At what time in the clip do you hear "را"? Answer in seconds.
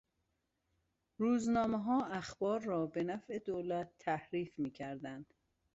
2.59-2.87